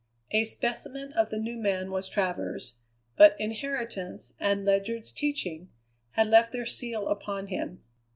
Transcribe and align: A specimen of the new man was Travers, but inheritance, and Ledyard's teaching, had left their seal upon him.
A 0.31 0.45
specimen 0.45 1.13
of 1.13 1.29
the 1.29 1.37
new 1.37 1.57
man 1.57 1.91
was 1.91 2.09
Travers, 2.09 2.79
but 3.17 3.39
inheritance, 3.39 4.33
and 4.39 4.65
Ledyard's 4.65 5.11
teaching, 5.11 5.69
had 6.13 6.25
left 6.25 6.51
their 6.51 6.65
seal 6.65 7.07
upon 7.07 7.45
him. 7.49 7.83